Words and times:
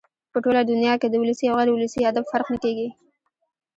په 0.31 0.37
ټوله 0.43 0.61
دونیا 0.69 0.93
کښي 1.01 1.07
د 1.11 1.15
ولسي 1.21 1.45
او 1.49 1.55
غیر 1.57 1.69
اولسي 1.71 1.99
ادب 2.11 2.25
فرق 2.31 2.47
نه 2.53 2.57
کېږي. 2.63 2.89